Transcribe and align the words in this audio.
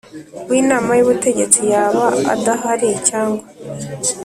W 0.49 0.51
inama 0.61 0.91
y 0.97 1.03
ubutegetsi 1.05 1.59
yaba 1.73 2.05
adahari 2.33 2.89
cyangwa 3.09 3.43